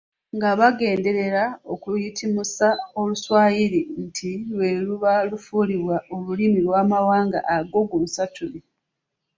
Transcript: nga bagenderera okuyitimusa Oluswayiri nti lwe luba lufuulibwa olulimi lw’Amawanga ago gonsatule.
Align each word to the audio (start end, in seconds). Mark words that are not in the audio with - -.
nga 0.35 0.49
bagenderera 0.59 1.43
okuyitimusa 1.73 2.67
Oluswayiri 2.99 3.81
nti 4.03 4.29
lwe 4.51 4.69
luba 4.85 5.11
lufuulibwa 5.29 5.97
olulimi 6.15 6.59
lw’Amawanga 6.65 7.39
ago 7.55 7.79
gonsatule. 7.89 8.59